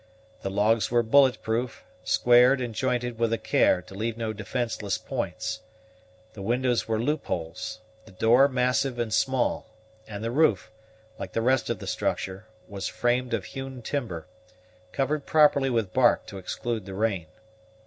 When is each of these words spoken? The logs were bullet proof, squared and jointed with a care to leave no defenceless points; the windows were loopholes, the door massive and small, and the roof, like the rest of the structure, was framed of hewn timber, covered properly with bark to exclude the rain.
The 0.41 0.49
logs 0.49 0.89
were 0.89 1.03
bullet 1.03 1.43
proof, 1.43 1.83
squared 2.03 2.59
and 2.59 2.73
jointed 2.73 3.19
with 3.19 3.31
a 3.31 3.37
care 3.37 3.83
to 3.83 3.93
leave 3.93 4.17
no 4.17 4.33
defenceless 4.33 4.97
points; 4.97 5.59
the 6.33 6.41
windows 6.41 6.87
were 6.87 6.99
loopholes, 6.99 7.81
the 8.05 8.11
door 8.11 8.47
massive 8.47 8.97
and 8.97 9.13
small, 9.13 9.67
and 10.07 10.23
the 10.23 10.31
roof, 10.31 10.71
like 11.19 11.33
the 11.33 11.43
rest 11.43 11.69
of 11.69 11.77
the 11.77 11.85
structure, 11.85 12.47
was 12.67 12.87
framed 12.87 13.35
of 13.35 13.45
hewn 13.45 13.83
timber, 13.83 14.25
covered 14.91 15.27
properly 15.27 15.69
with 15.69 15.93
bark 15.93 16.25
to 16.25 16.39
exclude 16.39 16.87
the 16.87 16.95
rain. 16.95 17.27